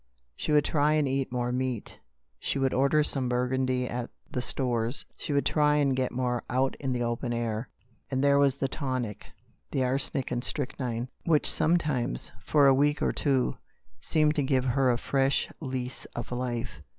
[0.35, 1.99] She would try and eat more meat;
[2.39, 6.75] she would order some Burgundy at the stores; she would try and get more out
[6.79, 7.69] in the open air;
[8.09, 9.27] and there was the tonic—
[9.71, 13.57] the arsenic and strychnine— which sometimes, for a week or two,
[13.99, 16.81] seemed to give her a fresh lease of life.